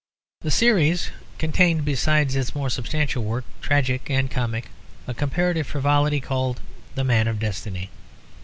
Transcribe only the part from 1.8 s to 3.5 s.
besides its more substantial work,